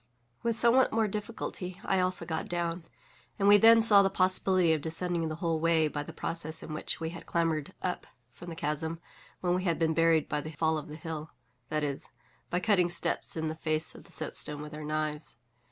With 0.41 0.57
somewhat 0.57 0.91
more 0.91 1.07
difficulty 1.07 1.79
I 1.85 1.99
also 1.99 2.25
got 2.25 2.47
down; 2.49 2.85
and 3.37 3.47
we 3.47 3.57
then 3.57 3.83
saw 3.83 4.01
the 4.01 4.09
possibility 4.09 4.73
of 4.73 4.81
descending 4.81 5.29
the 5.29 5.35
whole 5.35 5.59
way 5.59 5.87
by 5.87 6.01
the 6.01 6.11
process 6.11 6.63
in 6.63 6.73
which 6.73 6.99
we 6.99 7.11
had 7.11 7.27
clambered 7.27 7.75
up 7.83 8.07
from 8.31 8.49
the 8.49 8.55
chasm 8.55 8.99
when 9.41 9.53
we 9.53 9.63
had 9.65 9.77
been 9.77 9.93
buried 9.93 10.27
by 10.27 10.41
the 10.41 10.53
fall 10.53 10.79
of 10.79 10.87
the 10.87 10.95
hill—that 10.95 11.83
is, 11.83 12.09
by 12.49 12.59
cutting 12.59 12.89
steps 12.89 13.37
in 13.37 13.47
the 13.47 13.53
face 13.53 13.93
of 13.93 14.05
the 14.05 14.11
soapstone 14.11 14.63
with 14.63 14.73
our 14.73 14.83
knives. 14.85 15.37